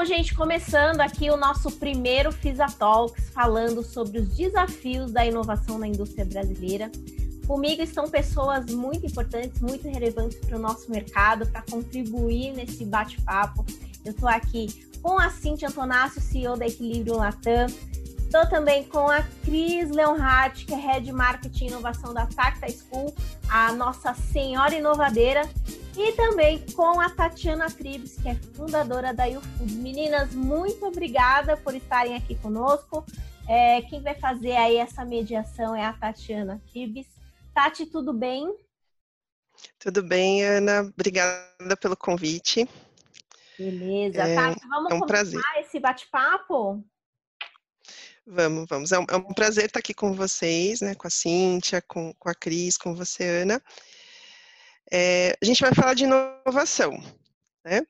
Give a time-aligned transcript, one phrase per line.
[0.00, 5.78] Bom, gente, começando aqui o nosso primeiro FISA Talks, falando sobre os desafios da inovação
[5.78, 6.90] na indústria brasileira.
[7.46, 13.62] Comigo estão pessoas muito importantes, muito relevantes para o nosso mercado, para contribuir nesse bate-papo.
[14.02, 17.66] Eu estou aqui com a Cintia Antonácio, CEO da Equilíbrio Latam.
[18.20, 23.14] Estou também com a Cris Leonhardt, que é Head Marketing e Inovação da Tacta School,
[23.50, 25.42] a nossa senhora inovadeira.
[25.96, 29.74] E também com a Tatiana Tribes, que é fundadora da YouFood.
[29.74, 33.04] Meninas, muito obrigada por estarem aqui conosco.
[33.48, 37.06] É, quem vai fazer aí essa mediação é a Tatiana Tribes.
[37.52, 38.54] Tati, tudo bem?
[39.78, 40.82] Tudo bem, Ana.
[40.82, 42.68] Obrigada pelo convite.
[43.58, 44.22] Beleza.
[44.22, 45.40] É, Tati, vamos é um começar prazer.
[45.58, 46.84] esse bate-papo?
[48.26, 48.92] Vamos, vamos.
[48.92, 50.94] É um, é um, prazer estar aqui com vocês, né?
[50.94, 53.60] Com a Cíntia, com, com a Cris, com você, Ana.
[54.92, 56.92] É, a gente vai falar de inovação,
[57.64, 57.82] né?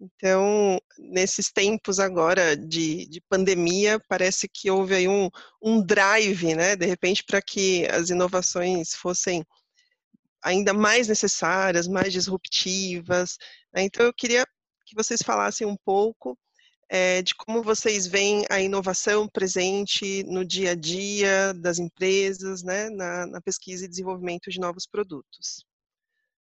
[0.00, 5.28] Então, nesses tempos agora de, de pandemia, parece que houve aí um,
[5.62, 9.44] um drive, né, de repente, para que as inovações fossem
[10.42, 13.36] ainda mais necessárias, mais disruptivas.
[13.74, 13.82] Né?
[13.82, 14.46] Então, eu queria
[14.86, 16.38] que vocês falassem um pouco
[16.88, 22.88] é, de como vocês veem a inovação presente no dia a dia das empresas, né,
[22.90, 25.64] na, na pesquisa e desenvolvimento de novos produtos.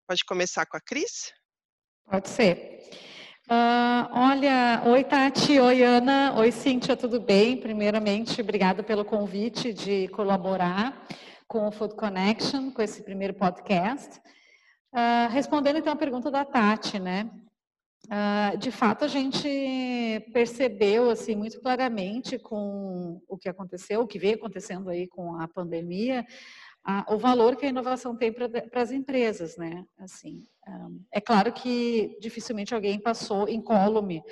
[0.08, 1.34] Pode começar com a Cris?
[2.10, 2.80] Pode ser.
[3.52, 7.58] Uh, olha, oi Tati, oi Ana, oi Cíntia, tudo bem?
[7.58, 11.06] Primeiramente, obrigada pelo convite de colaborar
[11.46, 14.18] com o Food Connection, com esse primeiro podcast.
[14.94, 17.30] Uh, respondendo então a pergunta da Tati, né?
[18.06, 19.50] Uh, de fato, a gente
[20.32, 25.50] percebeu assim muito claramente com o que aconteceu, o que veio acontecendo aí com a
[25.50, 26.26] pandemia,
[26.88, 29.84] a, o valor que a inovação tem para as empresas, né?
[30.00, 34.24] Assim, um, é claro que dificilmente alguém passou incólume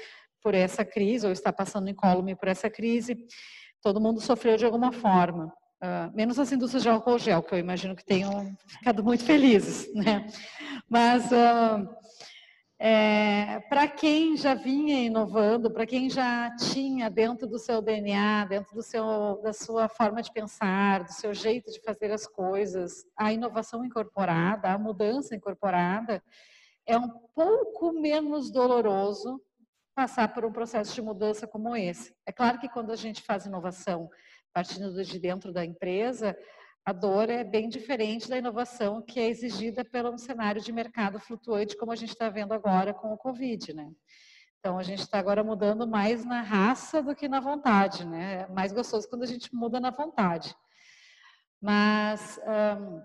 [0.42, 3.18] por essa crise ou está passando incólume por essa crise.
[3.82, 5.48] Todo mundo sofreu de alguma forma,
[5.84, 9.94] uh, menos as indústrias de álcool gel, que eu imagino que tenham ficado muito felizes,
[9.94, 10.26] né?
[10.90, 11.86] Mas uh,
[12.78, 18.76] é, para quem já vinha inovando, para quem já tinha dentro do seu DNA, dentro
[18.76, 23.32] do seu, da sua forma de pensar, do seu jeito de fazer as coisas, a
[23.32, 26.22] inovação incorporada, a mudança incorporada,
[26.86, 29.42] é um pouco menos doloroso
[29.96, 32.14] passar por um processo de mudança como esse.
[32.26, 34.10] É claro que quando a gente faz inovação
[34.54, 36.38] partindo de dentro da empresa,
[36.86, 41.76] a dor é bem diferente da inovação que é exigida pelo cenário de mercado flutuante,
[41.76, 43.92] como a gente está vendo agora com o Covid, né?
[44.60, 48.42] Então, a gente está agora mudando mais na raça do que na vontade, né?
[48.42, 50.56] É mais gostoso quando a gente muda na vontade.
[51.60, 53.02] Mas um,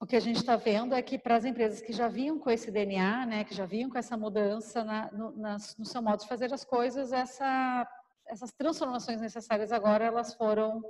[0.00, 2.50] o que a gente está vendo é que para as empresas que já vinham com
[2.50, 6.28] esse DNA, né, que já vinham com essa mudança na, no, no seu modo de
[6.28, 7.86] fazer as coisas, essa,
[8.26, 10.82] essas transformações necessárias agora elas foram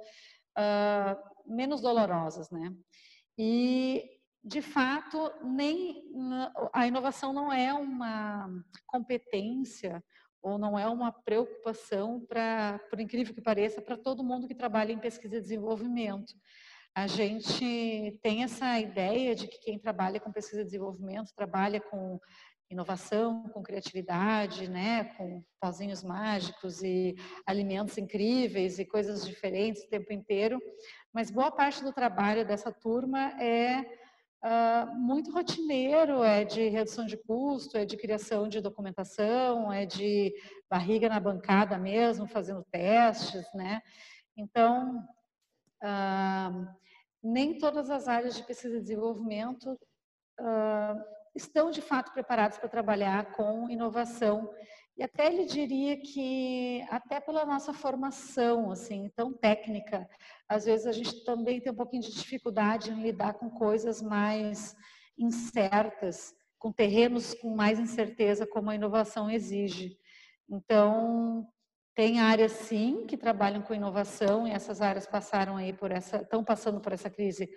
[0.59, 2.75] uh, menos dolorosas, né?
[3.39, 6.03] E de fato, nem
[6.73, 8.49] a inovação não é uma
[8.87, 10.03] competência
[10.41, 14.93] ou não é uma preocupação para, por incrível que pareça, para todo mundo que trabalha
[14.93, 16.33] em pesquisa e desenvolvimento.
[16.95, 22.19] A gente tem essa ideia de que quem trabalha com pesquisa e desenvolvimento trabalha com
[22.71, 27.15] inovação, com criatividade, né, com pozinhos mágicos e
[27.47, 30.61] alimentos incríveis e coisas diferentes o tempo inteiro,
[31.13, 33.81] mas boa parte do trabalho dessa turma é
[34.45, 40.35] uh, muito rotineiro, é de redução de custo, é de criação de documentação, é de
[40.71, 43.81] barriga na bancada mesmo, fazendo testes, né?
[44.37, 45.05] Então,
[45.83, 46.69] uh,
[47.23, 49.73] nem todas as áreas de pesquisa e desenvolvimento
[50.41, 54.51] uh, estão de fato preparados para trabalhar com inovação.
[54.97, 60.09] E até ele diria que, até pela nossa formação, assim, tão técnica,
[60.49, 64.77] às vezes a gente também tem um pouquinho de dificuldade em lidar com coisas mais
[65.17, 69.97] incertas, com terrenos com mais incerteza, como a inovação exige.
[70.51, 71.47] Então,
[71.95, 76.43] tem áreas sim que trabalham com inovação e essas áreas passaram aí por essa, estão
[76.43, 77.49] passando por essa crise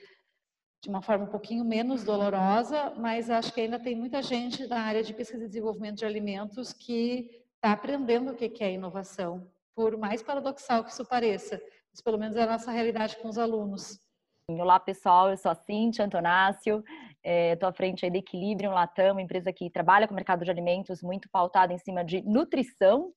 [0.82, 4.80] de uma forma um pouquinho menos dolorosa, mas acho que ainda tem muita gente da
[4.80, 9.96] área de pesquisa e desenvolvimento de alimentos que está aprendendo o que é inovação, por
[9.96, 11.62] mais paradoxal que isso pareça,
[11.92, 14.00] mas pelo menos é a nossa realidade com os alunos.
[14.48, 16.84] Olá pessoal, eu sou a Cintia Antonácio,
[17.24, 20.44] estou é, à frente aí da Equilibrium Latam, uma empresa que trabalha com o mercado
[20.44, 23.14] de alimentos muito pautada em cima de nutrição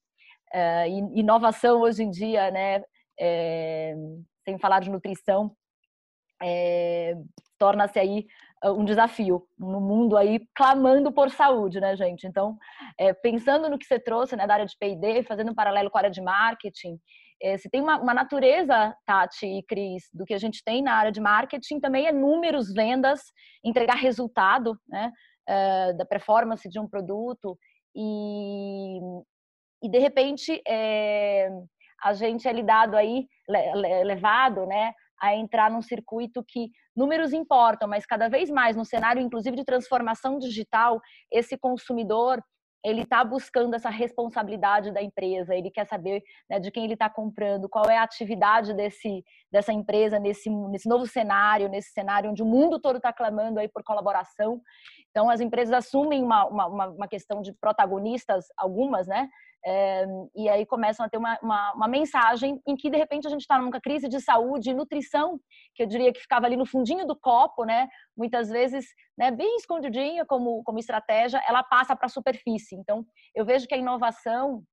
[0.53, 2.85] é, e inovação hoje em dia, né?
[3.19, 3.97] É,
[4.45, 5.57] sem falar de nutrição,
[6.45, 7.15] é,
[7.59, 8.27] torna-se aí
[8.67, 12.27] um desafio no mundo aí clamando por saúde, né, gente?
[12.27, 12.57] Então,
[12.99, 15.99] é, pensando no que você trouxe, né, da área de P&D, fazendo um paralelo com
[15.99, 16.99] a área de marketing,
[17.43, 20.95] é, se tem uma, uma, natureza, Tati e Cris, do que a gente tem na
[20.95, 23.21] área de marketing, também é números, vendas,
[23.63, 25.13] entregar resultado, né,
[25.47, 27.59] é, da performance de um produto
[27.95, 28.99] e,
[29.83, 31.51] e de repente, é,
[32.03, 33.27] a gente é lidado aí,
[34.05, 34.93] levado, né,
[35.25, 39.65] a entrar num circuito que números importam, mas cada vez mais no cenário, inclusive de
[39.65, 41.01] transformação digital,
[41.31, 42.43] esse consumidor
[42.85, 47.09] ele está buscando essa responsabilidade da empresa, ele quer saber né, de quem ele está
[47.09, 49.25] comprando, qual é a atividade desse,
[49.55, 53.69] dessa empresa nesse, nesse novo cenário, nesse cenário onde o mundo todo está clamando aí
[53.69, 54.61] por colaboração.
[55.11, 59.29] Então, as empresas assumem uma, uma, uma questão de protagonistas, algumas, né?
[59.65, 60.05] É,
[60.35, 63.43] e aí começam a ter uma, uma, uma, mensagem em que, de repente, a gente
[63.43, 65.39] está numa crise de saúde e nutrição,
[65.75, 67.89] que eu diria que ficava ali no fundinho do copo, né?
[68.17, 68.85] Muitas vezes,
[69.17, 72.75] né, bem escondidinha como, como estratégia, ela passa para a superfície.
[72.75, 74.65] Então, eu vejo que a inovação,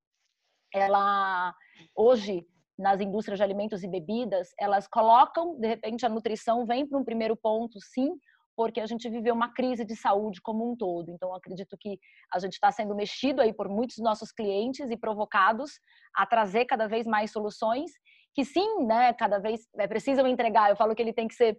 [0.73, 1.53] ela,
[1.95, 2.45] hoje,
[2.81, 7.03] nas indústrias de alimentos e bebidas, elas colocam, de repente, a nutrição vem para um
[7.03, 8.09] primeiro ponto, sim,
[8.55, 11.09] porque a gente viveu uma crise de saúde como um todo.
[11.09, 11.97] Então, acredito que
[12.33, 15.71] a gente está sendo mexido aí por muitos dos nossos clientes e provocados
[16.15, 17.91] a trazer cada vez mais soluções
[18.33, 20.69] que sim, né, cada vez é, precisam entregar.
[20.69, 21.57] Eu falo que ele tem que ser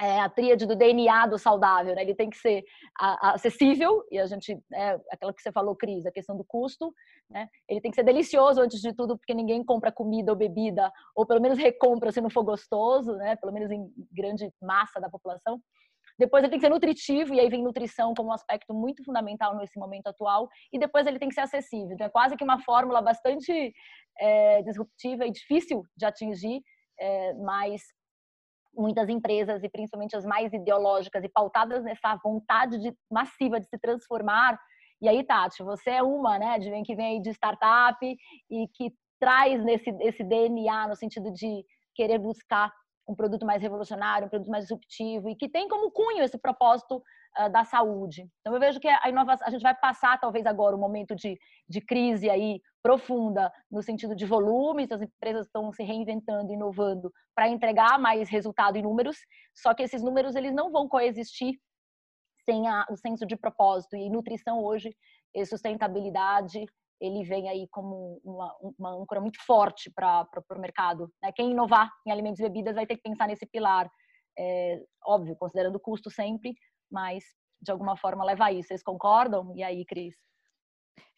[0.00, 2.02] é, a tríade do DNA do saudável, né?
[2.02, 2.64] Ele tem que ser
[2.98, 6.92] acessível e a gente, é, aquela que você falou, Cris, a questão do custo,
[7.30, 7.48] né?
[7.68, 11.26] Ele tem que ser delicioso antes de tudo, porque ninguém compra comida ou bebida, ou
[11.26, 13.36] pelo menos recompra se não for gostoso, né?
[13.36, 15.60] Pelo menos em grande massa da população.
[16.18, 19.56] Depois ele tem que ser nutritivo, e aí vem nutrição como um aspecto muito fundamental
[19.56, 20.48] nesse momento atual.
[20.72, 21.92] E depois ele tem que ser acessível.
[21.92, 23.72] Então é quase que uma fórmula bastante
[24.18, 26.62] é, disruptiva e difícil de atingir,
[27.00, 27.82] é, mas
[28.76, 33.78] muitas empresas, e principalmente as mais ideológicas e pautadas nessa vontade de, massiva de se
[33.78, 34.58] transformar.
[35.00, 37.98] E aí, Tati, você é uma, né, de que vem de startup
[38.50, 42.72] e que traz nesse esse DNA no sentido de querer buscar
[43.06, 47.02] um produto mais revolucionário, um produto mais disruptivo e que tem como cunho esse propósito
[47.38, 48.26] uh, da saúde.
[48.40, 51.38] Então eu vejo que a inovação, a gente vai passar talvez agora um momento de,
[51.68, 57.48] de crise aí profunda no sentido de volumes, as empresas estão se reinventando, inovando para
[57.48, 59.16] entregar mais resultado e números,
[59.54, 61.58] só que esses números eles não vão coexistir
[62.44, 64.94] sem a, o senso de propósito e nutrição hoje
[65.34, 66.66] e sustentabilidade
[67.00, 71.10] ele vem aí como uma, uma âncora muito forte para o mercado.
[71.22, 71.32] Né?
[71.32, 73.90] Quem inovar em alimentos e bebidas vai ter que pensar nesse pilar,
[74.38, 76.54] é, óbvio, considerando o custo sempre,
[76.90, 77.24] mas
[77.60, 78.68] de alguma forma leva a isso.
[78.68, 79.52] Vocês concordam?
[79.56, 80.14] E aí, Cris?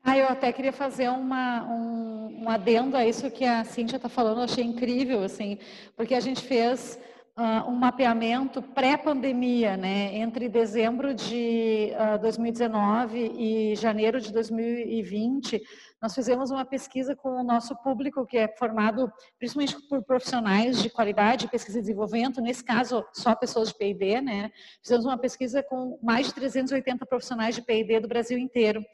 [0.02, 4.08] Ah, eu até queria fazer uma, um, um adendo a isso que a Cíntia está
[4.08, 5.58] falando, eu achei incrível, assim,
[5.96, 6.96] porque a gente fez
[7.36, 15.62] uh, um mapeamento pré-pandemia, né, entre dezembro de uh, 2019 e janeiro de 2020,
[16.00, 20.90] nós fizemos uma pesquisa com o nosso público, que é formado principalmente por profissionais de
[20.90, 24.50] qualidade, pesquisa e desenvolvimento, nesse caso, só pessoas de P&D, né?
[24.82, 28.84] Fizemos uma pesquisa com mais de 380 profissionais de P&D do Brasil inteiro.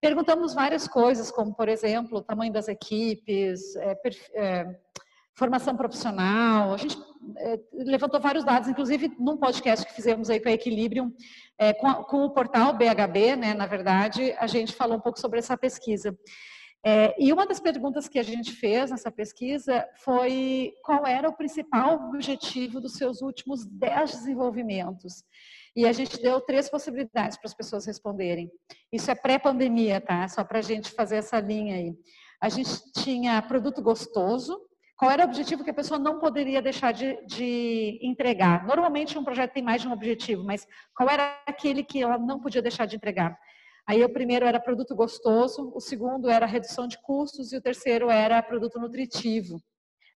[0.00, 3.96] Perguntamos várias coisas, como, por exemplo, o tamanho das equipes, é,
[4.34, 4.76] é,
[5.36, 6.74] formação profissional.
[6.74, 6.98] A gente
[7.36, 11.12] é, levantou vários dados, inclusive num podcast que fizemos aí com a Equilibrium,
[11.58, 15.20] é, com, a, com, o portal BHB, né, na verdade, a gente falou um pouco
[15.20, 16.16] sobre essa pesquisa.
[16.84, 21.36] É, e uma das perguntas que a gente fez nessa pesquisa foi qual era o
[21.36, 25.24] principal objetivo dos seus últimos 10 desenvolvimentos.
[25.74, 28.50] E a gente deu três possibilidades para as pessoas responderem.
[28.92, 30.26] Isso é pré-pandemia, tá?
[30.28, 31.92] Só para a gente fazer essa linha aí.
[32.40, 34.58] A gente tinha produto gostoso,
[34.96, 38.66] qual era o objetivo que a pessoa não poderia deixar de, de, entregar?
[38.66, 42.40] Normalmente um projeto tem mais de um objetivo, mas qual era aquele que ela não
[42.40, 43.38] podia deixar de entregar?
[43.86, 48.10] Aí o primeiro era produto gostoso, o segundo era redução de custos e o terceiro
[48.10, 49.60] era produto nutritivo.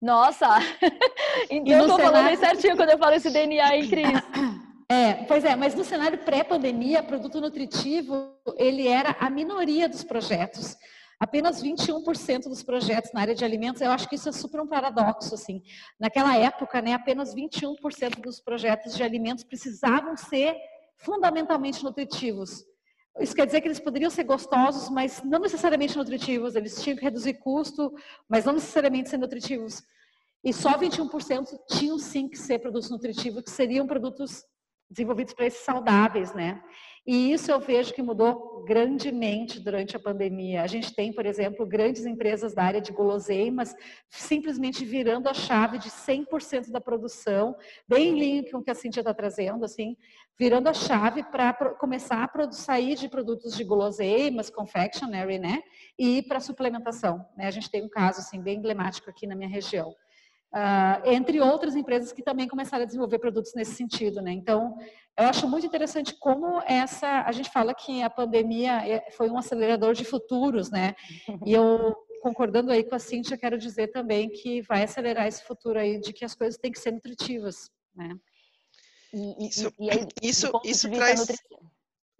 [0.02, 0.48] Nossa!
[1.52, 2.18] então eu estou cenário...
[2.18, 4.08] falando certinho quando eu falo esse DNA, hein, Cris?
[4.92, 10.76] É, pois é, mas no cenário pré-pandemia, produto nutritivo, ele era a minoria dos projetos.
[11.20, 14.68] Apenas 21% dos projetos na área de alimentos, eu acho que isso é super um
[14.68, 15.62] paradoxo, assim.
[16.00, 20.56] Naquela época, né, apenas 21% dos projetos de alimentos precisavam ser
[20.98, 22.64] fundamentalmente nutritivos.
[23.20, 26.56] Isso quer dizer que eles poderiam ser gostosos, mas não necessariamente nutritivos.
[26.56, 27.94] Eles tinham que reduzir custo,
[28.30, 29.84] mas não necessariamente ser nutritivos.
[30.42, 34.46] E só 21% tinham sim que ser produtos nutritivos, que seriam produtos
[34.90, 36.64] desenvolvidos para esses saudáveis, né?
[37.12, 40.62] E isso eu vejo que mudou grandemente durante a pandemia.
[40.62, 43.76] A gente tem, por exemplo, grandes empresas da área de guloseimas
[44.08, 47.56] simplesmente virando a chave de 100% da produção,
[47.88, 49.98] bem em linha com o que a Cintia está trazendo, assim,
[50.38, 55.64] virando a chave para começar a sair de produtos de guloseimas, confectionery, né,
[55.98, 57.26] e para suplementação.
[57.36, 57.48] Né?
[57.48, 59.96] A gente tem um caso assim bem emblemático aqui na minha região.
[60.52, 64.32] Uh, entre outras empresas que também começaram a desenvolver produtos nesse sentido, né?
[64.32, 64.76] Então,
[65.16, 69.38] eu acho muito interessante como essa, a gente fala que a pandemia é, foi um
[69.38, 70.96] acelerador de futuros, né?
[71.46, 75.80] E eu concordando aí com a Cintia, quero dizer também que vai acelerar esse futuro
[75.80, 78.18] aí de que as coisas têm que ser nutritivas, né?
[79.14, 81.26] E, isso, e aí, isso, isso traz.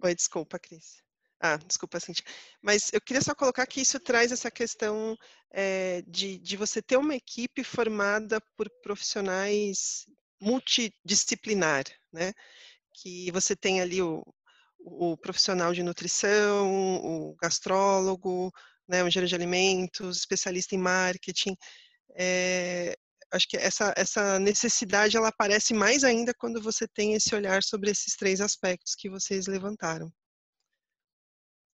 [0.02, 1.02] Oi, desculpa, Cris.
[1.40, 2.24] Ah, desculpa, Cintia.
[2.62, 5.16] Mas eu queria só colocar que isso traz essa questão
[5.50, 10.06] é, de, de você ter uma equipe formada por profissionais
[10.40, 12.32] multidisciplinar, né?
[12.94, 14.22] Que você tem ali o,
[14.80, 16.70] o profissional de nutrição,
[17.02, 18.52] o gastrólogo,
[18.88, 21.56] né, o engenheiro de alimentos, especialista em marketing.
[22.16, 22.96] É,
[23.32, 27.90] acho que essa, essa necessidade ela aparece mais ainda quando você tem esse olhar sobre
[27.90, 30.12] esses três aspectos que vocês levantaram.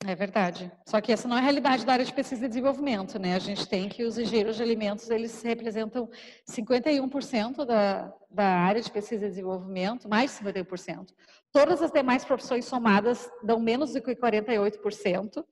[0.05, 0.71] É verdade.
[0.87, 3.35] Só que essa não é a realidade da área de pesquisa e desenvolvimento, né?
[3.35, 6.09] A gente tem que os engenheiros de alimentos, eles representam
[6.49, 11.09] 51% da, da área de pesquisa e desenvolvimento, mais 51%.
[11.51, 15.43] Todas as demais profissões somadas dão menos do que 48%.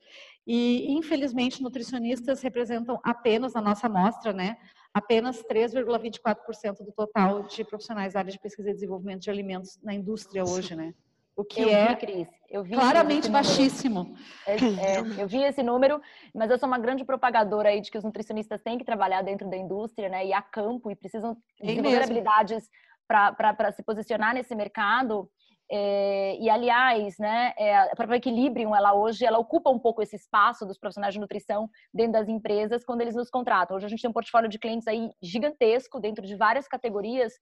[0.47, 4.59] E, infelizmente, nutricionistas representam apenas, na nossa amostra, né?
[4.93, 9.95] Apenas 3,24% do total de profissionais da área de pesquisa e desenvolvimento de alimentos na
[9.95, 10.95] indústria hoje, né?
[11.37, 14.15] O que eu é vi, Cris, eu vi claramente baixíssimo.
[14.47, 16.01] É, é, eu vi esse número,
[16.33, 19.51] mas eu sou uma grande propagadora aí de que os nutricionistas têm que trabalhar dentro
[19.51, 20.25] da indústria, né?
[20.25, 22.69] E a campo e precisam desenvolver habilidades
[23.09, 25.29] para se posicionar nesse mercado.
[25.71, 30.15] É, e aliás, né, é, a própria Equilibrium, ela hoje, ela ocupa um pouco esse
[30.15, 33.77] espaço dos profissionais de nutrição dentro das empresas quando eles nos contratam.
[33.77, 37.33] Hoje a gente tem um portfólio de clientes aí gigantesco dentro de várias categorias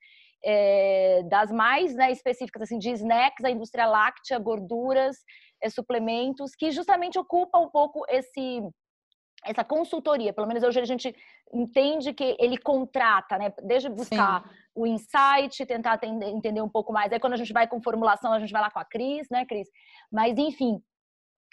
[0.45, 5.17] é, das mais né, específicas, assim, de snacks, a indústria láctea, gorduras,
[5.63, 8.63] é, suplementos, que justamente ocupa um pouco esse
[9.45, 11.13] essa consultoria, pelo menos hoje a gente
[11.53, 13.53] entende que ele contrata, né?
[13.65, 14.49] Desde buscar Sim.
[14.75, 17.13] o insight, tentar entender um pouco mais.
[17.13, 19.45] Aí quando a gente vai com formulação, a gente vai lá com a Cris, né,
[19.45, 19.69] Cris?
[20.11, 20.81] Mas enfim,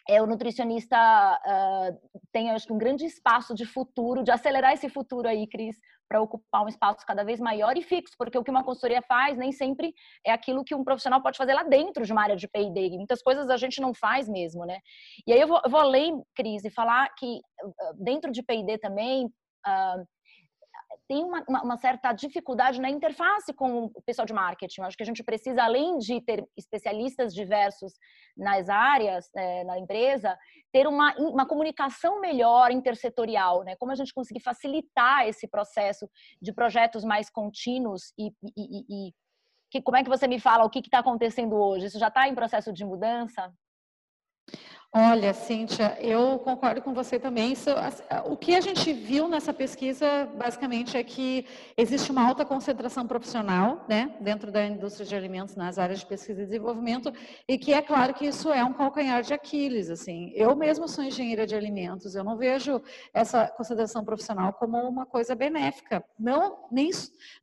[0.09, 4.89] é, o nutricionista uh, tem, acho que, um grande espaço de futuro, de acelerar esse
[4.89, 5.77] futuro aí, Cris,
[6.09, 9.37] para ocupar um espaço cada vez maior e fixo, porque o que uma consultoria faz
[9.37, 9.93] nem sempre
[10.25, 12.89] é aquilo que um profissional pode fazer lá dentro de uma área de P&D.
[12.97, 14.79] Muitas coisas a gente não faz mesmo, né?
[15.27, 18.79] E aí eu vou, eu vou além, Cris, e falar que ah, dentro de P&D
[18.79, 19.27] também...
[19.67, 20.18] Uh,
[21.09, 24.81] tem uma, uma, certa dificuldade na interface com o pessoal de marketing.
[24.81, 27.93] Acho que a gente precisa, além de ter especialistas diversos
[28.37, 30.37] nas áreas, é, na empresa,
[30.71, 33.75] ter uma, uma comunicação melhor intersetorial, né?
[33.79, 36.07] Como a gente conseguir facilitar esse processo
[36.39, 39.13] de projetos mais contínuos e, e, e, e
[39.71, 41.87] que, como é que você me fala o que está acontecendo hoje?
[41.87, 43.51] Isso já está em processo de mudança?
[44.91, 47.53] Olha, Cíntia, eu concordo com você também.
[47.53, 47.69] Isso,
[48.25, 51.45] o que a gente viu nessa pesquisa, basicamente, é que
[51.77, 56.41] existe uma alta concentração profissional, né, dentro da indústria de alimentos, nas áreas de pesquisa
[56.41, 57.13] e desenvolvimento,
[57.47, 60.31] e que é claro que isso é um calcanhar de Aquiles, assim.
[60.33, 62.81] Eu mesmo sou engenheira de alimentos, eu não vejo
[63.13, 66.89] essa concentração profissional como uma coisa benéfica, não, nem,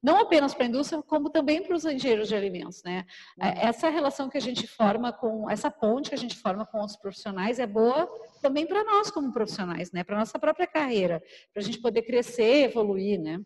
[0.02, 3.06] não apenas para a indústria, como também para os engenheiros de alimentos, né.
[3.40, 3.52] Uhum.
[3.54, 6.96] Essa relação que a gente forma com, essa ponte que a gente forma com os
[6.96, 8.08] profissionais profissionais é boa
[8.40, 10.02] também para nós como profissionais, né?
[10.02, 13.40] Para nossa própria carreira, para a gente poder crescer, evoluir, né?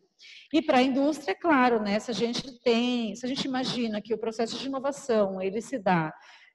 [0.52, 1.99] E para a indústria, é claro, né?
[1.99, 5.78] Se a gente tem, se a gente imagina que o processo de inovação ele se
[5.78, 6.12] dá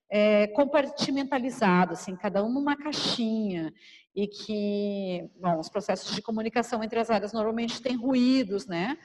[0.10, 3.74] é, compartimentalizado, assim, cada um numa caixinha
[4.16, 8.98] e que, bom, os processos de comunicação entre as áreas normalmente têm ruídos, né?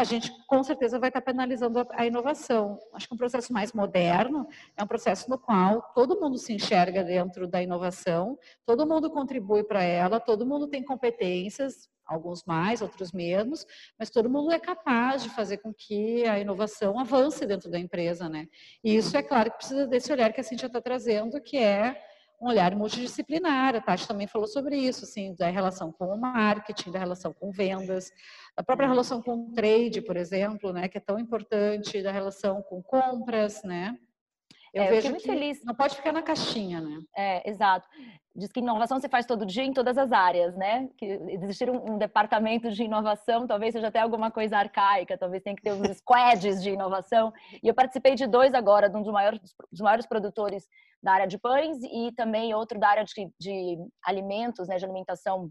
[0.00, 2.78] A gente com certeza vai estar penalizando a inovação.
[2.94, 7.04] Acho que um processo mais moderno é um processo no qual todo mundo se enxerga
[7.04, 13.12] dentro da inovação, todo mundo contribui para ela, todo mundo tem competências, alguns mais, outros
[13.12, 13.66] menos,
[13.98, 18.26] mas todo mundo é capaz de fazer com que a inovação avance dentro da empresa,
[18.26, 18.48] né?
[18.82, 22.02] E isso é claro que precisa desse olhar que a Cintia está trazendo, que é
[22.40, 23.76] um olhar multidisciplinar.
[23.76, 27.50] A Tati também falou sobre isso, assim, da relação com o marketing, da relação com
[27.50, 28.10] vendas,
[28.56, 32.62] da própria relação com o trade, por exemplo, né, que é tão importante, da relação
[32.62, 33.98] com compras, né?
[34.72, 35.64] Eu é, vejo eu que feliz.
[35.64, 37.00] não pode ficar na caixinha, né?
[37.16, 37.88] É, exato.
[38.34, 40.88] Diz que inovação você faz todo dia em todas as áreas, né?
[40.96, 45.56] Que existir um, um departamento de inovação, talvez seja até alguma coisa arcaica, talvez tenha
[45.56, 47.32] que ter uns squads de inovação.
[47.62, 50.68] E eu participei de dois agora, de um dos maiores, dos maiores produtores
[51.02, 55.50] da área de pães e também outro da área de, de alimentos, né, de alimentação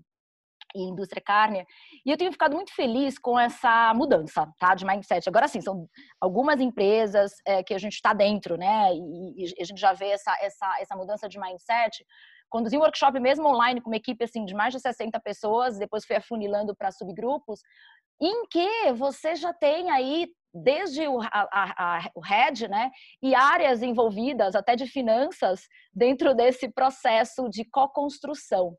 [0.76, 1.66] e indústria cárnea.
[2.06, 5.28] E eu tenho ficado muito feliz com essa mudança, tá, de mindset.
[5.28, 5.88] Agora sim, são
[6.20, 10.10] algumas empresas é, que a gente está dentro, né, e, e, a gente já vê
[10.10, 12.06] essa, essa, essa mudança de mindset.
[12.50, 16.06] Conduzi um workshop mesmo online com uma equipe assim de mais de 60 pessoas, depois
[16.06, 17.60] fui afunilando para subgrupos,
[18.22, 22.90] em que você já tem aí desde o, a, a, o head, né,
[23.22, 25.62] e áreas envolvidas, até de finanças,
[25.94, 28.76] dentro desse processo de co-construção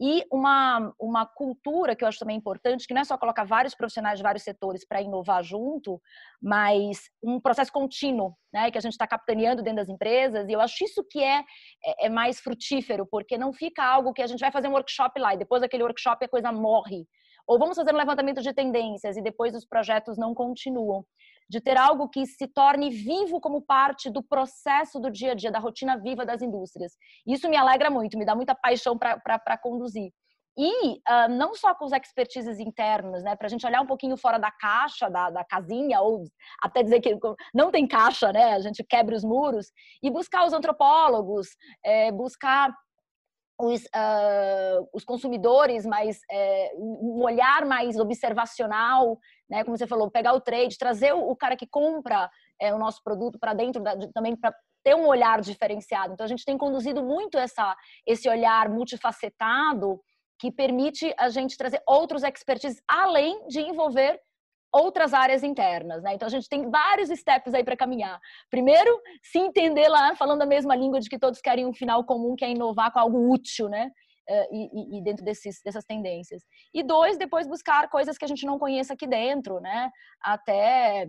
[0.00, 3.74] e uma, uma cultura que eu acho também importante, que não é só colocar vários
[3.74, 6.00] profissionais de vários setores para inovar junto,
[6.40, 10.60] mas um processo contínuo, né, que a gente está capitaneando dentro das empresas, e eu
[10.60, 11.40] acho isso que é,
[11.84, 15.18] é, é mais frutífero, porque não fica algo que a gente vai fazer um workshop
[15.20, 17.06] lá e depois daquele workshop a coisa morre.
[17.46, 21.04] Ou vamos fazer um levantamento de tendências e depois os projetos não continuam
[21.48, 25.50] de ter algo que se torne vivo como parte do processo do dia a dia,
[25.50, 26.92] da rotina viva das indústrias.
[27.26, 30.12] Isso me alegra muito, me dá muita paixão para conduzir.
[30.60, 34.16] E uh, não só com os expertises internos, né, para a gente olhar um pouquinho
[34.16, 36.24] fora da caixa, da, da, casinha, ou
[36.60, 37.16] até dizer que
[37.54, 39.68] não tem caixa, né, a gente quebra os muros,
[40.02, 41.46] e buscar os antropólogos,
[41.84, 42.74] é, buscar
[43.58, 49.64] os, uh, os consumidores, mais é, um olhar mais observacional né?
[49.64, 53.38] Como você falou, pegar o trade, trazer o, cara que compra é, o nosso produto
[53.38, 56.12] para dentro da, de, também para ter um olhar diferenciado.
[56.12, 60.00] Então a gente tem conduzido muito essa esse olhar multifacetado
[60.38, 64.20] que permite a gente trazer outros expertises além de envolver
[64.72, 66.14] outras áreas internas, né?
[66.14, 68.20] Então a gente tem vários steps aí para caminhar.
[68.50, 72.36] Primeiro, se entender lá, falando a mesma língua de que todos querem um final comum,
[72.36, 73.90] que é inovar com algo útil, né?
[74.28, 76.42] uh, e, e, dentro desses, dessas tendências.
[76.72, 79.90] E dois, depois buscar coisas que a gente não conheça aqui dentro, né?
[80.22, 81.08] Até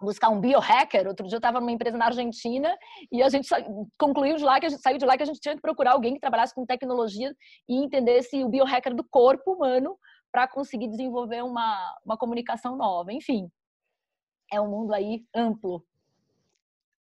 [0.00, 1.06] buscar um biohacker.
[1.06, 2.76] Outro dia eu estava numa empresa na Argentina
[3.10, 3.48] e a gente
[3.96, 5.92] concluiu de lá que a gente saiu de lá que a gente tinha que procurar
[5.92, 7.32] alguém que trabalhasse com tecnologia
[7.68, 9.96] e entendesse o biohacker do corpo humano
[10.32, 13.12] para conseguir desenvolver uma, uma comunicação nova.
[13.12, 13.50] Enfim,
[14.50, 15.86] é um mundo aí amplo.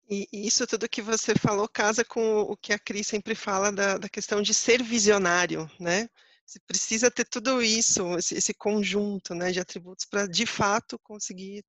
[0.09, 3.99] E isso tudo que você falou casa com o que a Cris sempre fala da,
[3.99, 6.09] da questão de ser visionário, né?
[6.43, 11.63] Você precisa ter tudo isso, esse, esse conjunto né, de atributos para, de fato, conseguir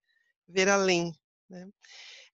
[0.49, 1.12] ver além.
[1.51, 1.68] Né?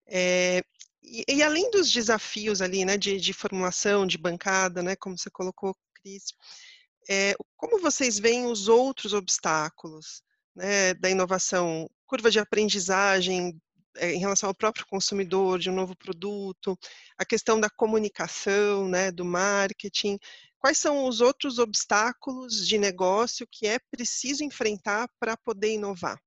[0.07, 0.63] É,
[1.03, 5.29] e, e, além dos desafios ali, né, de, de, formulação, de bancada, né, como você
[5.29, 6.33] colocou, Cris,
[7.09, 10.23] é, como vocês veem os outros obstáculos
[10.55, 11.89] né, da inovação?
[12.07, 13.61] Curva de aprendizagem
[13.97, 16.79] é, em relação ao próprio consumidor de um novo produto,
[17.19, 20.19] a questão da comunicação, né, do marketing.
[20.59, 26.21] Quais são os outros obstáculos de negócio que é preciso enfrentar para poder inovar?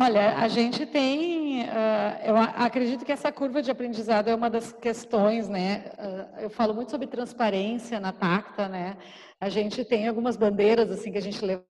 [0.00, 4.72] Olha, a gente tem, uh, eu acredito que essa curva de aprendizado é uma das
[4.72, 5.92] questões, né?
[5.98, 8.96] Uh, eu falo muito sobre transparência na Tacta, né?
[9.38, 11.62] A gente tem algumas bandeiras assim que a gente leva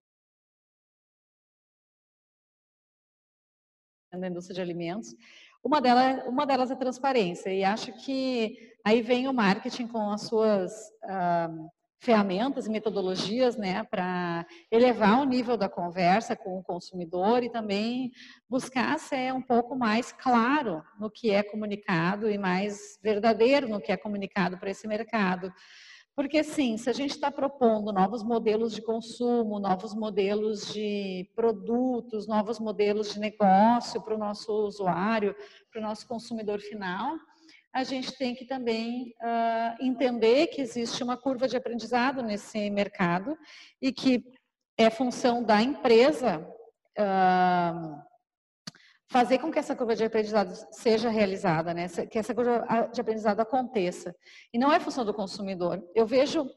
[4.12, 5.16] da indústria de alimentos.
[5.64, 10.22] Uma delas, uma delas é transparência, e acho que aí vem o marketing com as
[10.22, 10.72] suas
[11.04, 11.68] uh,
[12.02, 18.10] ferramentas e metodologias né, para elevar o nível da conversa com o consumidor e também
[18.50, 23.92] buscar ser um pouco mais claro no que é comunicado e mais verdadeiro no que
[23.92, 25.52] é comunicado para esse mercado.
[26.12, 32.26] Porque, sim, se a gente está propondo novos modelos de consumo, novos modelos de produtos,
[32.26, 35.36] novos modelos de negócio para o nosso usuário,
[35.70, 37.16] para o nosso consumidor final,
[37.72, 43.36] a gente tem que também uh, entender que existe uma curva de aprendizado nesse mercado
[43.80, 44.22] e que
[44.76, 46.46] é função da empresa.
[46.98, 48.02] Uh,
[49.08, 51.86] fazer com que essa curva de aprendizado seja realizada, né?
[52.10, 54.14] que essa curva de aprendizado aconteça.
[54.52, 55.86] E não é função do consumidor.
[55.94, 56.50] Eu vejo,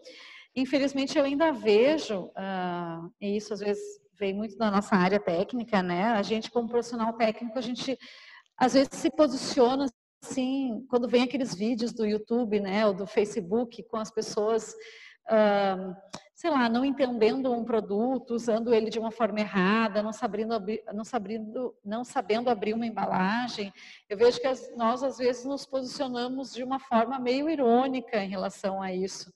[0.55, 3.83] infelizmente, eu ainda vejo, uh, e isso às vezes
[4.17, 6.05] vem muito da nossa área técnica, né?
[6.05, 7.97] A gente, como profissional técnico, a gente
[8.57, 9.87] às vezes se posiciona
[10.25, 14.75] assim, quando vem aqueles vídeos do YouTube, né, ou do Facebook, com as pessoas.
[16.35, 20.83] Sei lá, não entendendo um produto, usando ele de uma forma errada, não sabendo abrir,
[20.93, 23.71] não sabendo, não sabendo abrir uma embalagem.
[24.09, 28.27] Eu vejo que as, nós às vezes nos posicionamos de uma forma meio irônica em
[28.27, 29.33] relação a isso,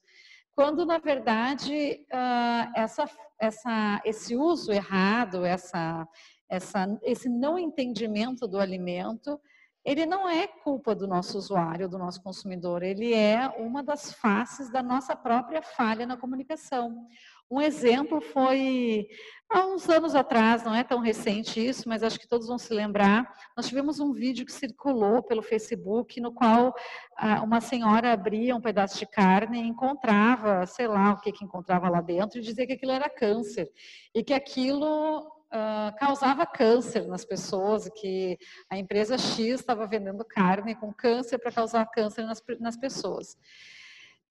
[0.54, 3.08] quando na verdade uh, essa,
[3.40, 6.06] essa, esse uso errado, essa,
[6.50, 9.40] essa, esse não entendimento do alimento
[9.84, 14.70] ele não é culpa do nosso usuário, do nosso consumidor, ele é uma das faces
[14.70, 17.06] da nossa própria falha na comunicação.
[17.50, 19.08] Um exemplo foi
[19.48, 22.72] há uns anos atrás, não é tão recente isso, mas acho que todos vão se
[22.72, 23.28] lembrar.
[23.56, 26.72] Nós tivemos um vídeo que circulou pelo Facebook, no qual
[27.16, 31.44] ah, uma senhora abria um pedaço de carne e encontrava, sei lá o que, que
[31.44, 33.68] encontrava lá dentro, e dizia que aquilo era câncer.
[34.14, 38.38] E que aquilo Uh, causava câncer nas pessoas, que
[38.70, 43.36] a empresa X estava vendendo carne com câncer para causar câncer nas, nas pessoas.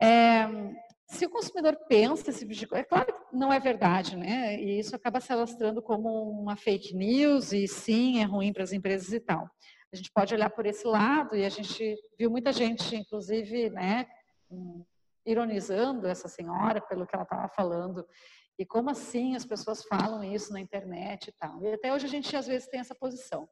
[0.02, 0.48] É,
[1.10, 4.62] se o consumidor pensa esse tipo de coisa, é claro que não é verdade, né?
[4.62, 8.72] E isso acaba se alastrando como uma fake news e sim, é ruim para as
[8.72, 9.50] empresas e tal.
[9.92, 14.06] A gente pode olhar por esse lado e a gente viu muita gente, inclusive, né,
[15.26, 18.06] ironizando essa senhora pelo que ela estava falando.
[18.60, 21.64] E como assim as pessoas falam isso na internet e tal.
[21.64, 23.48] E até hoje a gente às vezes tem essa posição.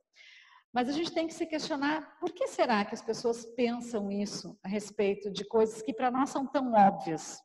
[0.73, 4.59] Mas a gente tem que se questionar por que será que as pessoas pensam isso
[4.61, 7.41] a respeito de coisas que para nós são tão óbvias?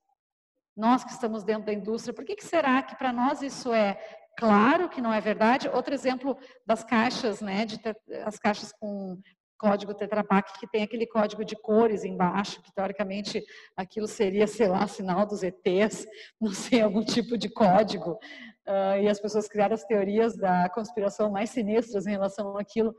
[0.77, 3.94] Nós que estamos dentro da indústria, por que, que será que para nós isso é
[4.37, 5.68] claro que não é verdade?
[5.68, 7.81] Outro exemplo das caixas, né, de
[8.25, 9.20] as caixas com
[9.62, 13.44] código Tetra Pak que tem aquele código de cores embaixo, que teoricamente
[13.77, 16.05] aquilo seria, sei lá, sinal dos ETs,
[16.40, 18.18] não sei, algum tipo de código.
[18.66, 22.94] Uh, e as pessoas criaram as teorias da conspiração mais sinistras em relação àquilo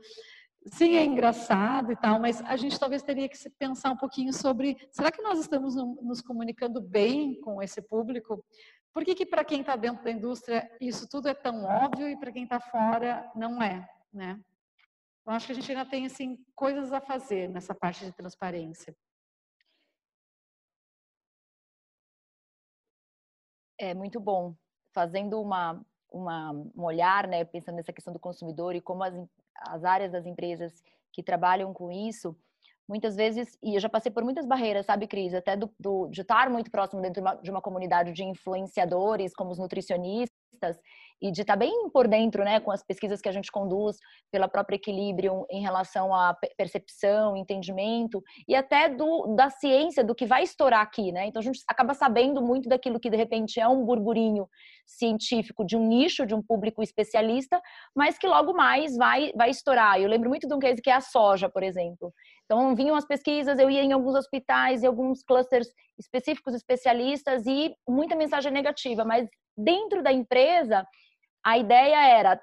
[0.66, 4.78] sim, é engraçado e tal, mas a gente talvez teria que pensar um pouquinho sobre,
[4.90, 8.42] será que nós estamos nos comunicando bem com esse público?
[8.90, 12.16] Por que que para quem está dentro da indústria isso tudo é tão óbvio e
[12.18, 14.40] para quem está fora não é, né?
[15.26, 18.94] Eu acho que a gente ainda tem assim coisas a fazer nessa parte de transparência.
[23.78, 24.54] É muito bom.
[24.92, 29.14] Fazendo uma, uma, um olhar, né, pensando nessa questão do consumidor e como as,
[29.60, 32.36] as áreas das empresas que trabalham com isso,
[32.86, 36.20] muitas vezes, e eu já passei por muitas barreiras, sabe, Cris, até do, do de
[36.20, 40.33] estar muito próximo dentro de uma, de uma comunidade de influenciadores, como os nutricionistas,
[41.24, 43.96] e de estar bem por dentro, né, com as pesquisas que a gente conduz
[44.30, 50.26] pela própria equilíbrio em relação à percepção, entendimento e até do da ciência do que
[50.26, 51.26] vai estourar aqui, né?
[51.26, 54.46] Então a gente acaba sabendo muito daquilo que de repente é um burburinho
[54.86, 57.60] científico de um nicho, de um público especialista,
[57.96, 59.98] mas que logo mais vai vai estourar.
[59.98, 62.12] Eu lembro muito de um case que é a soja, por exemplo.
[62.44, 67.74] Então vinham as pesquisas, eu ia em alguns hospitais e alguns clusters específicos especialistas e
[67.88, 70.86] muita mensagem negativa, mas dentro da empresa
[71.44, 72.40] a ideia era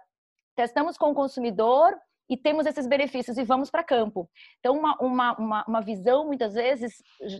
[0.55, 1.97] testamos com o consumidor
[2.29, 4.29] e temos esses benefícios e vamos para campo.
[4.59, 6.93] Então, uma, uma, uma, uma, visão, muitas vezes,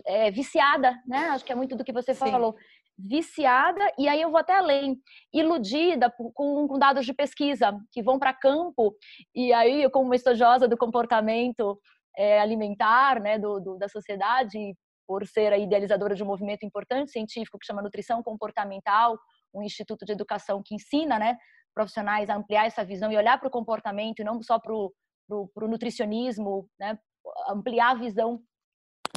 [0.04, 1.30] é, viciada, né?
[1.30, 2.30] Acho que é muito do que você Sim.
[2.30, 2.54] falou.
[2.98, 4.98] Viciada, e aí eu vou até além,
[5.32, 8.94] iludida com, com dados de pesquisa que vão para campo,
[9.34, 11.80] e aí eu, como uma estudiosa do comportamento
[12.16, 14.74] é, alimentar né, do, do, da sociedade,
[15.06, 19.18] por ser a idealizadora de um movimento importante científico que chama Nutrição Comportamental,
[19.54, 21.36] um instituto de educação que ensina né,
[21.74, 24.92] profissionais a ampliar essa visão e olhar para o comportamento e não só para o
[25.68, 26.98] nutricionismo, né,
[27.48, 28.42] ampliar a visão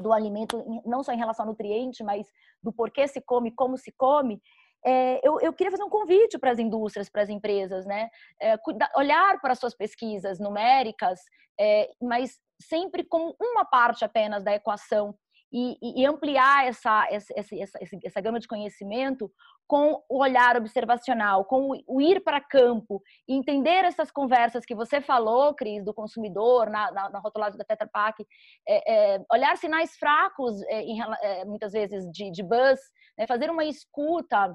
[0.02, 2.28] do alimento, não só em relação ao nutriente, mas
[2.62, 4.42] do porquê se come, como se come,
[4.86, 8.08] é, eu, eu, queria fazer um convite para as indústrias, para as empresas, né?
[8.40, 11.20] É, cuidar, olhar para as suas pesquisas numéricas,
[11.60, 15.16] é, mas sempre como uma parte apenas da equação
[15.58, 19.32] e, e ampliar essa, essa, essa, essa, gama de conhecimento
[19.66, 25.56] com o olhar observacional, com o ir para campo, entender essas conversas que você falou,
[25.56, 28.26] Cris, do consumidor, na, na, na rotulagem da Tetra Pak,
[28.68, 32.82] é, é, olhar sinais fracos, é, em, é, muitas vezes, de, de buzz,
[33.18, 34.54] né, fazer uma escuta,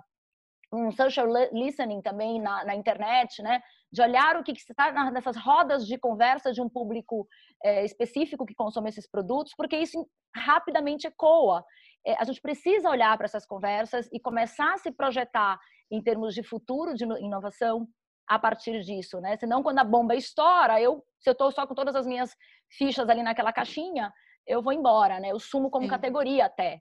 [0.71, 5.37] um social listening também na, na internet, né, de olhar o que, que está nessas
[5.37, 7.27] rodas de conversa de um público
[7.65, 11.65] é, específico que consome esses produtos, porque isso rapidamente ecoa.
[12.07, 15.59] É, a gente precisa olhar para essas conversas e começar a se projetar
[15.91, 17.87] em termos de futuro de inovação
[18.29, 19.37] a partir disso, né?
[19.37, 22.33] Senão, quando a bomba estoura, eu, se eu estou só com todas as minhas
[22.71, 24.13] fichas ali naquela caixinha,
[24.47, 25.33] eu vou embora, né?
[25.33, 26.81] Eu sumo como categoria até.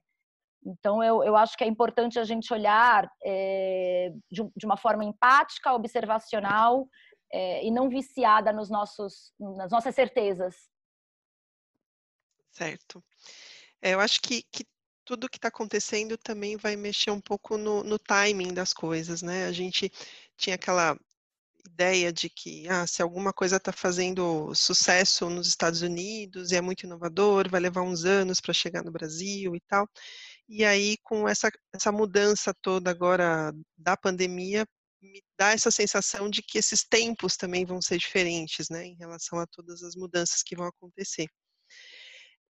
[0.66, 5.04] Então, eu, eu acho que é importante a gente olhar é, de, de, uma forma
[5.04, 6.88] empática, observacional
[7.32, 10.56] é, e não viciada nos nossos, nas nossas certezas.
[12.52, 13.04] Certo.
[13.82, 14.66] É, eu acho que, que
[15.06, 19.46] tudo que está acontecendo também vai mexer um pouco no, no, timing das coisas, né?
[19.46, 19.92] A gente
[20.38, 20.98] tinha aquela
[21.66, 26.62] ideia de que ah, se alguma coisa está fazendo sucesso nos Estados Unidos e é
[26.62, 29.90] muito inovador, vai levar uns anos para chegar no Brasil e tal.
[30.50, 34.66] E aí, com essa, essa mudança toda agora da pandemia,
[35.00, 39.40] me dá essa sensação de que esses tempos também vão ser diferentes, né, em relação
[39.40, 41.28] a todas as mudanças que vão acontecer.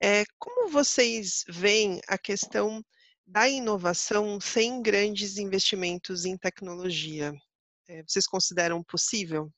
[0.01, 2.81] É, como vocês veem a questão
[3.27, 7.35] da inovação sem grandes investimentos em tecnologia?
[7.89, 9.53] É, vocês consideram possível?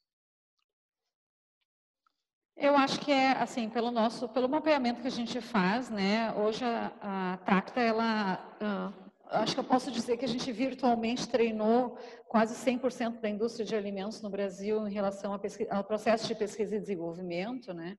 [2.60, 6.30] Eu acho que é assim, pelo nosso, pelo mapeamento que a gente faz, né?
[6.34, 11.26] Hoje a, a Tacta, ela, uh, acho que eu posso dizer que a gente virtualmente
[11.26, 11.96] treinou
[12.28, 15.32] quase 100% da indústria de alimentos no Brasil em relação
[15.70, 17.96] ao processo de pesquisa e desenvolvimento, né?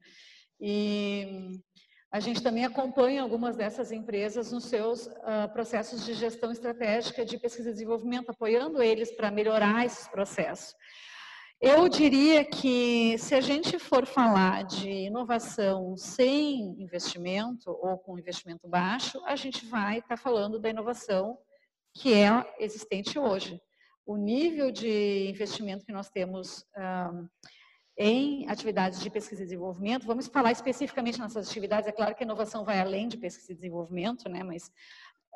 [0.59, 1.59] E
[2.11, 7.39] a gente também acompanha algumas dessas empresas nos seus uh, processos de gestão estratégica de
[7.39, 10.75] pesquisa e desenvolvimento, apoiando eles para melhorar esses processos.
[11.63, 18.67] Eu diria que se a gente for falar de inovação sem investimento ou com investimento
[18.67, 21.37] baixo, a gente vai estar tá falando da inovação
[21.93, 23.61] que é existente hoje.
[24.03, 27.27] O nível de investimento que nós temos um,
[27.95, 32.25] em atividades de pesquisa e desenvolvimento, vamos falar especificamente nessas atividades, é claro que a
[32.25, 34.71] inovação vai além de pesquisa e desenvolvimento, né, mas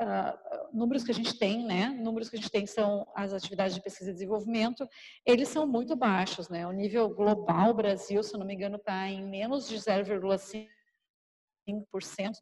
[0.02, 0.38] uh,
[0.74, 1.90] números que a gente tem, né?
[1.90, 4.88] Números que a gente tem são as atividades de pesquisa e desenvolvimento,
[5.26, 6.68] eles são muito baixos, né?
[6.68, 10.68] O nível global, Brasil, se não me engano, está em menos de 0,5%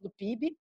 [0.01, 0.57] do PIB.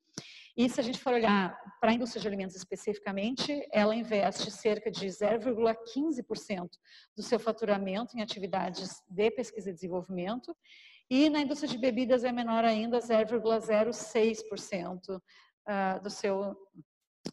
[0.54, 4.90] E se a gente for olhar para a indústria de alimentos especificamente, ela investe cerca
[4.90, 6.68] de 0,15%
[7.16, 10.54] do seu faturamento em atividades de pesquisa e desenvolvimento.
[11.08, 15.22] E na indústria de bebidas é menor ainda, 0,06% uh,
[16.02, 16.56] do seu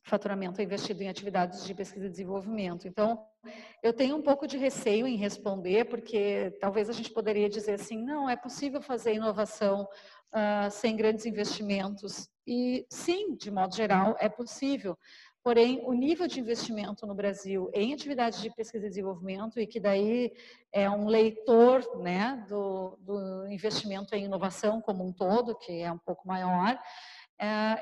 [0.03, 2.87] faturamento investido em atividades de pesquisa e desenvolvimento.
[2.87, 3.25] Então,
[3.81, 7.97] eu tenho um pouco de receio em responder, porque talvez a gente poderia dizer assim,
[8.03, 9.87] não, é possível fazer inovação
[10.33, 12.29] uh, sem grandes investimentos.
[12.45, 14.97] E sim, de modo geral, é possível.
[15.41, 19.79] Porém, o nível de investimento no Brasil em atividades de pesquisa e desenvolvimento, e que
[19.79, 20.33] daí
[20.71, 25.97] é um leitor né, do, do investimento em inovação como um todo, que é um
[25.97, 26.77] pouco maior,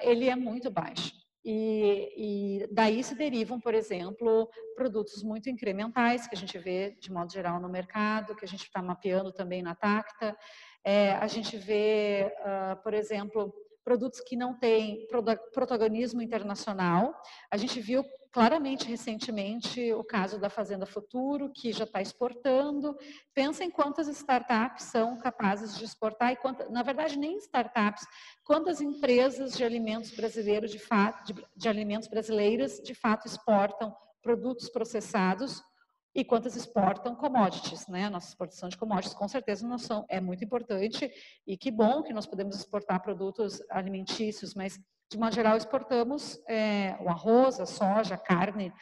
[0.02, 1.14] ele é muito baixo.
[1.50, 7.10] E, e, daí se derivam, por exemplo, produtos muito incrementais que a gente vê de
[7.10, 10.38] modo geral no mercado, que a gente está mapeando também na Tacta.
[10.84, 15.08] É, a gente vê, uh, por exemplo, produtos que não têm
[15.54, 17.16] protagonismo internacional.
[17.50, 18.04] A gente viu
[18.38, 22.96] claramente recentemente o caso da Fazenda Futuro, que já está exportando.
[23.34, 28.06] Pensa em quantas startups são capazes de exportar e quantas, na verdade nem startups,
[28.44, 34.70] quantas empresas de alimentos brasileiros de fato, de, de alimentos brasileiras de fato exportam produtos
[34.70, 35.64] processados
[36.14, 38.08] e quantas exportam commodities, né?
[38.08, 41.12] Nossa exportação de commodities, com certeza, não são, é muito importante
[41.48, 46.98] e que bom que nós podemos exportar produtos alimentícios, mas de modo geral exportamos é,
[47.00, 48.74] o arroz, a soja, a carne,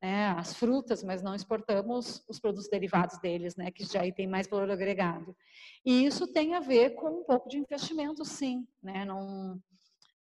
[0.00, 4.46] né, as frutas, mas não exportamos os produtos derivados deles, né, que já tem mais
[4.46, 5.36] valor agregado.
[5.84, 9.04] E isso tem a ver com um pouco de investimento, sim, né?
[9.04, 9.60] Não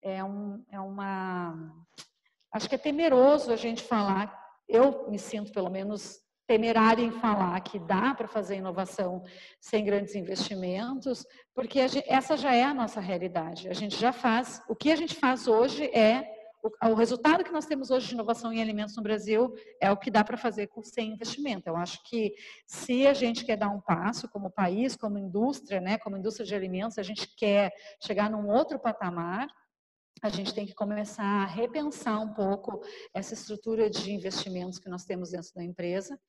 [0.01, 1.71] é, um, é uma
[2.51, 4.35] acho que é temeroso a gente falar.
[4.67, 9.23] Eu me sinto, pelo menos, temerária em falar que dá para fazer inovação
[9.59, 13.67] sem grandes investimentos, porque gente, essa já é a nossa realidade.
[13.67, 16.33] A gente já faz, o que a gente faz hoje é
[16.63, 19.97] o, o resultado que nós temos hoje de inovação em alimentos no Brasil é o
[19.97, 21.67] que dá para fazer com, sem investimento.
[21.67, 22.33] Eu acho que
[22.65, 26.55] se a gente quer dar um passo como país, como indústria, né, como indústria de
[26.55, 29.47] alimentos, a gente quer chegar num outro patamar,
[30.21, 32.81] a gente tem que começar a repensar um pouco
[33.13, 36.19] essa estrutura de investimentos que nós temos dentro da empresa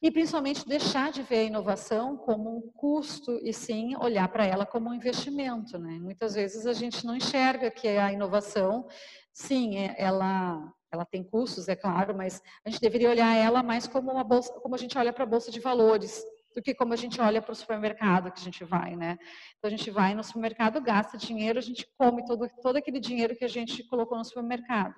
[0.00, 4.64] e principalmente deixar de ver a inovação como um custo e sim olhar para ela
[4.64, 5.78] como um investimento.
[5.78, 5.98] Né?
[5.98, 8.86] Muitas vezes a gente não enxerga que a inovação,
[9.32, 13.88] sim, é, ela, ela tem custos, é claro, mas a gente deveria olhar ela mais
[13.88, 16.22] como uma bolsa, como a gente olha para a bolsa de valores
[16.58, 19.16] do que como a gente olha para o supermercado que a gente vai, né?
[19.56, 23.36] Então a gente vai no supermercado, gasta dinheiro, a gente come todo, todo aquele dinheiro
[23.36, 24.94] que a gente colocou no supermercado.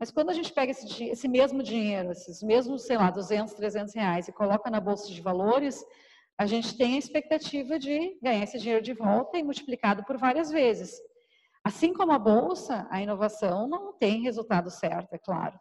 [0.00, 3.94] Mas quando a gente pega esse, esse mesmo dinheiro, esses mesmos, sei lá, 200, 300
[3.94, 5.84] reais e coloca na bolsa de valores,
[6.38, 10.50] a gente tem a expectativa de ganhar esse dinheiro de volta e multiplicado por várias
[10.50, 10.98] vezes.
[11.62, 15.58] Assim como a bolsa, a inovação não tem resultado certo, é claro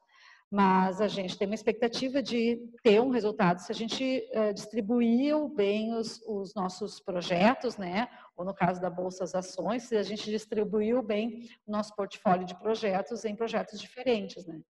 [0.53, 5.35] mas a gente tem uma expectativa de ter um resultado se a gente uh, distribuir
[5.47, 8.07] bem os, os, nossos projetos, né?
[8.37, 12.45] Ou no caso da Bolsa as Ações, se a gente distribuiu bem o nosso portfólio
[12.45, 14.61] de projetos em projetos diferentes, né?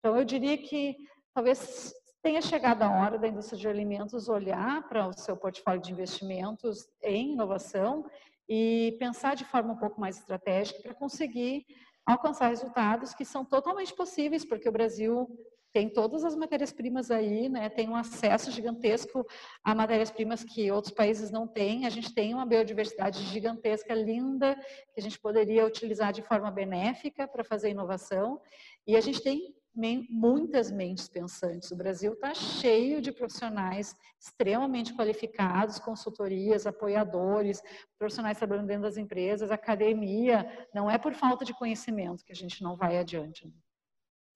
[0.00, 0.96] Então, eu diria que
[1.32, 5.92] talvez tenha chegado a hora da indústria de alimentos olhar para o seu portfólio de
[5.92, 8.04] investimentos em inovação
[8.48, 11.64] e pensar de forma um pouco mais estratégica para conseguir
[12.10, 15.28] alcançar resultados que são totalmente possíveis, porque o Brasil
[15.72, 17.68] tem todas as matérias-primas aí, né?
[17.68, 19.24] Tem um acesso gigantesco
[19.62, 21.86] a matérias-primas que outros países não têm.
[21.86, 24.56] A gente tem uma biodiversidade gigantesca, linda,
[24.92, 28.40] que a gente poderia utilizar de forma benéfica para fazer inovação.
[28.84, 31.70] E a gente tem muitas mentes pensantes.
[31.70, 37.62] O Brasil está cheio de profissionais extremamente qualificados, consultorias, apoiadores,
[37.98, 40.68] profissionais trabalhando dentro das empresas, academia.
[40.74, 43.46] Não é por falta de conhecimento que a gente não vai adiante.
[43.46, 43.52] Né?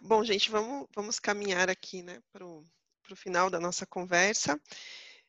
[0.00, 2.64] Bom, gente, vamos, vamos caminhar aqui né, para o
[3.16, 4.60] final da nossa conversa.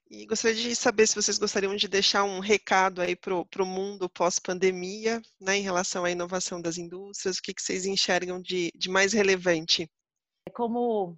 [0.10, 4.08] E gostaria de saber se vocês gostariam de deixar um recado aí para o mundo
[4.08, 8.89] pós-pandemia, né, em relação à inovação das indústrias, o que, que vocês enxergam de, de
[8.89, 9.89] mais relevante?
[10.48, 11.18] É como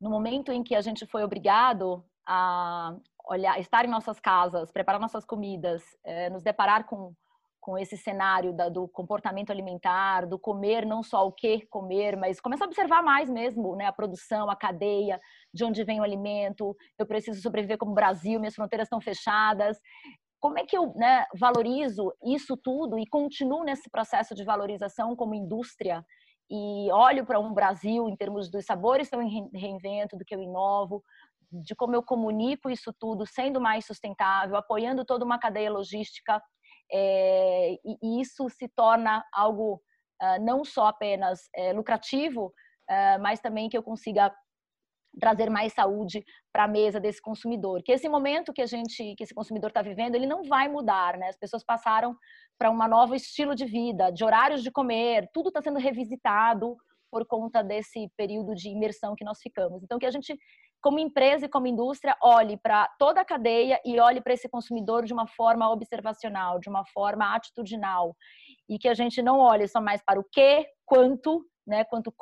[0.00, 2.96] no momento em que a gente foi obrigado a
[3.28, 7.14] olhar, estar em nossas casas, preparar nossas comidas, é, nos deparar com
[7.64, 12.38] com esse cenário da, do comportamento alimentar, do comer, não só o que comer, mas
[12.38, 15.18] começar a observar mais mesmo, né, a produção, a cadeia,
[15.50, 19.78] de onde vem o alimento, eu preciso sobreviver como Brasil, minhas fronteiras estão fechadas.
[20.38, 25.34] Como é que eu né, valorizo isso tudo e continuo nesse processo de valorização como
[25.34, 26.04] indústria
[26.50, 29.20] e olho para um Brasil em termos dos sabores que eu
[29.54, 31.02] reinvento, do que eu inovo,
[31.50, 36.42] de como eu comunico isso tudo sendo mais sustentável, apoiando toda uma cadeia logística
[36.92, 39.80] é, e, isso se torna algo
[40.22, 44.32] uh, não só apenas é, lucrativo, uh, mas também que eu consiga
[45.20, 47.82] trazer mais saúde para a mesa desse consumidor.
[47.84, 51.16] Que esse momento que a gente, que esse consumidor está vivendo, ele não vai mudar,
[51.16, 51.28] né?
[51.28, 52.16] As pessoas passaram
[52.58, 56.76] para um novo estilo de vida, de horários de comer, tudo está sendo revisitado
[57.10, 59.82] por conta desse período de imersão que nós ficamos.
[59.84, 60.36] Então, que a gente
[60.84, 65.06] como empresa e como indústria, olhe para toda a cadeia e olhe para esse consumidor
[65.06, 68.14] de uma forma observacional, de uma forma atitudinal.
[68.68, 72.12] E que a gente não olhe só mais para o que, quanto, né, quanto,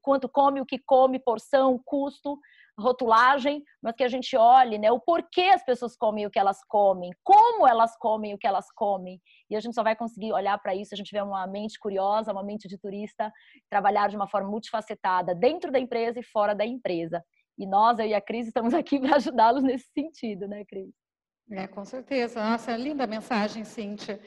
[0.00, 2.38] quanto come, o que come, porção, custo,
[2.80, 6.64] rotulagem, mas que a gente olhe né, o porquê as pessoas comem o que elas
[6.68, 9.20] comem, como elas comem o que elas comem.
[9.50, 11.78] E a gente só vai conseguir olhar para isso se a gente tiver uma mente
[11.78, 13.30] curiosa, uma mente de turista,
[13.68, 17.22] trabalhar de uma forma multifacetada dentro da empresa e fora da empresa.
[17.58, 20.90] E nós, eu e a Cris, estamos aqui para ajudá-los nesse sentido, né, Cris?
[21.48, 22.42] É, com certeza.
[22.42, 24.20] Nossa, linda mensagem, Cíntia.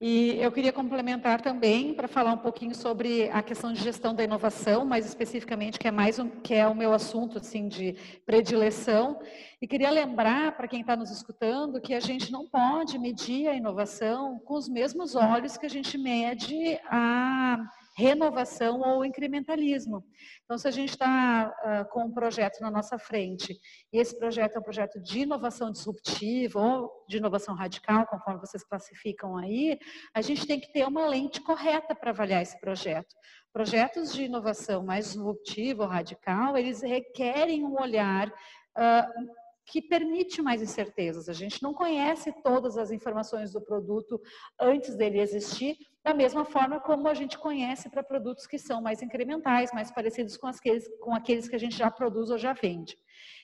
[0.00, 4.24] E eu queria complementar também para falar um pouquinho sobre a questão de gestão da
[4.24, 9.20] inovação, mais especificamente, que é mais um, que é o meu assunto assim de predileção.
[9.62, 13.54] E queria lembrar para quem está nos escutando que a gente não pode medir a
[13.54, 17.64] inovação com os mesmos olhos que a gente mede a
[17.96, 20.04] renovação ou incrementalismo.
[20.44, 23.58] Então, se a gente está uh, com um projeto na nossa frente,
[23.92, 28.64] e esse projeto é um projeto de inovação disruptiva ou de inovação radical, conforme vocês
[28.64, 29.78] classificam aí,
[30.12, 33.14] a gente tem que ter uma lente correta para avaliar esse projeto.
[33.52, 40.60] Projetos de inovação mais disruptiva ou radical, eles requerem um olhar uh, que permite mais
[40.60, 41.28] incertezas.
[41.28, 44.20] A gente não conhece todas as informações do produto
[44.60, 49.00] antes dele existir, da mesma forma como a gente conhece para produtos que são mais
[49.00, 52.96] incrementais, mais parecidos com aqueles, com aqueles que a gente já produz ou já vende.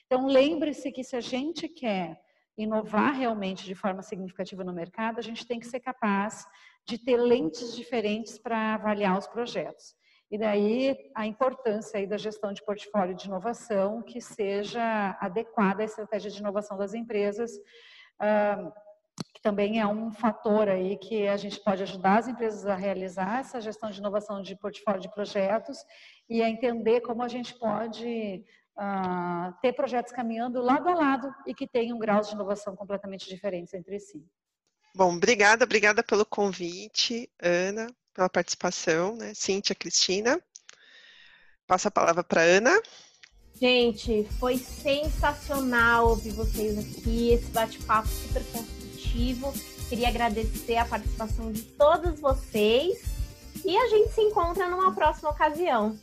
[0.05, 2.21] Então, lembre-se que se a gente quer
[2.55, 6.45] inovar realmente de forma significativa no mercado, a gente tem que ser capaz
[6.85, 9.95] de ter lentes diferentes para avaliar os projetos.
[10.29, 15.85] E daí a importância aí da gestão de portfólio de inovação que seja adequada à
[15.85, 17.51] estratégia de inovação das empresas,
[19.33, 23.39] que também é um fator aí que a gente pode ajudar as empresas a realizar
[23.39, 25.77] essa gestão de inovação de portfólio de projetos
[26.29, 28.43] e a entender como a gente pode
[28.77, 33.73] uh, ter projetos caminhando lado a lado e que tenham graus de inovação completamente diferentes
[33.73, 34.25] entre si.
[34.95, 39.33] Bom, obrigada, obrigada pelo convite, Ana pela participação, né?
[39.33, 40.41] Cíntia, Cristina.
[41.67, 42.81] Passo a palavra para Ana.
[43.55, 48.80] Gente, foi sensacional ouvir vocês aqui, esse bate-papo super construtivo.
[49.89, 53.03] Queria agradecer a participação de todos vocês
[53.65, 55.97] e a gente se encontra numa próxima ocasião.